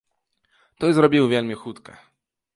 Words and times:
Той 0.83 0.91
зрабіў 0.95 1.29
вельмі 1.35 1.61
хутка. 1.61 1.91